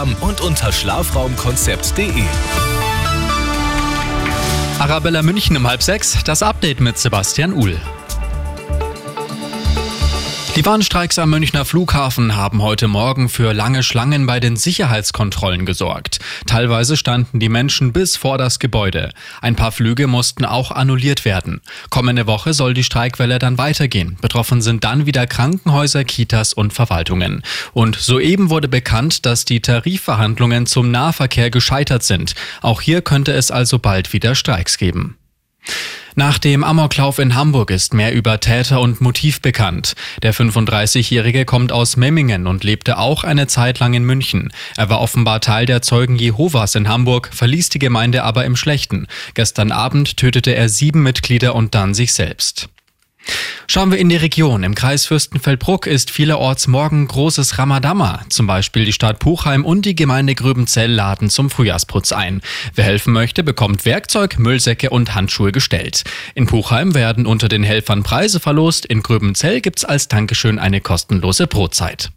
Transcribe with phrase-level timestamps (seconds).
[0.00, 2.24] Instagram und unter schlafraumkonzept.de.
[4.78, 7.78] Arabella München um halb sechs, das Update mit Sebastian Uhl.
[10.60, 16.18] Die Warnstreiks am Münchner Flughafen haben heute Morgen für lange Schlangen bei den Sicherheitskontrollen gesorgt.
[16.44, 19.08] Teilweise standen die Menschen bis vor das Gebäude.
[19.40, 21.62] Ein paar Flüge mussten auch annulliert werden.
[21.88, 24.18] Kommende Woche soll die Streikwelle dann weitergehen.
[24.20, 27.42] Betroffen sind dann wieder Krankenhäuser, Kitas und Verwaltungen.
[27.72, 32.34] Und soeben wurde bekannt, dass die Tarifverhandlungen zum Nahverkehr gescheitert sind.
[32.60, 35.16] Auch hier könnte es also bald wieder Streiks geben.
[36.20, 39.94] Nach dem Amoklauf in Hamburg ist mehr über Täter und Motiv bekannt.
[40.22, 44.52] Der 35-Jährige kommt aus Memmingen und lebte auch eine Zeit lang in München.
[44.76, 49.06] Er war offenbar Teil der Zeugen Jehovas in Hamburg, verließ die Gemeinde aber im Schlechten.
[49.32, 52.68] Gestern Abend tötete er sieben Mitglieder und dann sich selbst.
[53.72, 54.64] Schauen wir in die Region.
[54.64, 58.22] Im Kreis Fürstenfeldbruck ist vielerorts morgen großes Ramadama.
[58.28, 62.40] Zum Beispiel die Stadt Puchheim und die Gemeinde Gröbenzell laden zum Frühjahrsputz ein.
[62.74, 66.02] Wer helfen möchte, bekommt Werkzeug, Müllsäcke und Handschuhe gestellt.
[66.34, 68.86] In Puchheim werden unter den Helfern Preise verlost.
[68.86, 72.10] In Gröbenzell gibt's als Dankeschön eine kostenlose Brotzeit.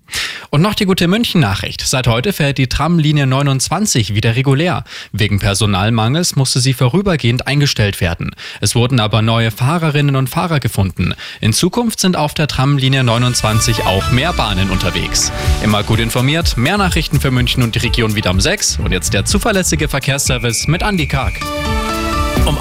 [0.54, 1.82] Und noch die gute München-Nachricht.
[1.82, 4.84] Seit heute fährt die Tramlinie 29 wieder regulär.
[5.12, 8.36] Wegen Personalmangels musste sie vorübergehend eingestellt werden.
[8.62, 11.16] Es wurden aber neue Fahrerinnen und Fahrer gefunden.
[11.42, 15.32] In Zukunft sind auf der Tramlinie 29 auch mehr Bahnen unterwegs.
[15.64, 18.78] Immer gut informiert, mehr Nachrichten für München und die Region wieder um 6.
[18.78, 21.34] Und jetzt der zuverlässige Verkehrsservice mit Andy Karg.